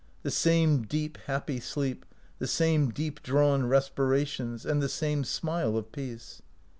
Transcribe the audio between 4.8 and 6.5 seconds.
the same smile of peace.